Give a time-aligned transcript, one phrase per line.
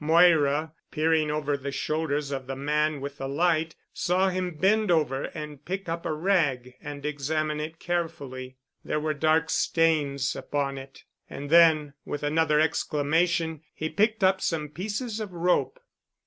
[0.03, 5.25] Moira peering over the shoulders of the man with the light saw him bend over
[5.35, 8.57] and pick up a rag and examine it carefully.
[8.83, 11.03] There were dark stains upon it.
[11.29, 15.79] And then with another exclamation he picked up some pieces of rope.